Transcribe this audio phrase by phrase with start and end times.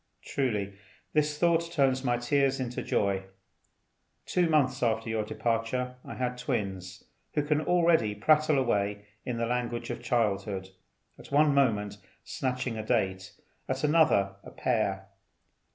[0.23, 0.73] Truly
[1.13, 3.25] this thought turns my tears into joy.
[4.25, 7.03] Two months after your departure I had twins,
[7.35, 10.69] who can already prattle away in the language of childhood,
[11.19, 13.31] at one moment snatching a date,
[13.69, 15.07] at another a pear.